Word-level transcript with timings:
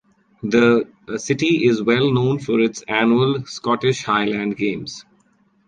The 0.41 0.87
city 1.17 1.67
is 1.67 1.83
well 1.83 2.11
known 2.11 2.39
for 2.39 2.59
its 2.59 2.81
annual 2.87 3.45
Scottish 3.45 4.03
Highland 4.05 4.57
Games. 4.57 5.05